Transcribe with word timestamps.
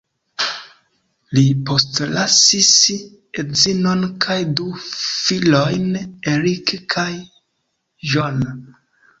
Li 1.37 1.41
postlasis 1.69 2.71
edzinon 3.43 4.01
kaj 4.25 4.39
du 4.61 4.71
filojn, 4.87 5.87
Erik 6.35 6.75
kaj 6.97 7.09
John. 8.17 8.45